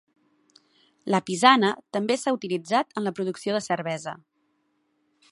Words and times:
La 1.15 1.17
pisana 1.25 1.69
també 1.97 2.17
s'ha 2.21 2.33
utilitzat 2.37 2.97
en 3.01 3.05
la 3.09 3.13
producció 3.19 3.53
de 3.57 3.61
cervesa. 3.65 4.15